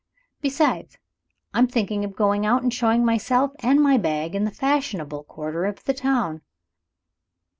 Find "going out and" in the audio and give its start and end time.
2.15-2.73